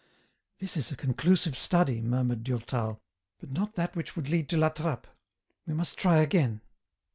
"This 0.59 0.77
is 0.77 0.89
a 0.89 0.95
conclusive 0.95 1.55
study," 1.55 2.01
murmured 2.01 2.43
Durtal," 2.43 2.99
but 3.39 3.51
not 3.51 3.75
that 3.75 3.95
which 3.95 4.15
would 4.15 4.29
lead 4.29 4.49
to 4.49 4.57
La 4.57 4.69
Trappe. 4.69 5.05
We 5.67 5.75
must 5.75 5.95
try 5.95 6.17
again." 6.17 6.61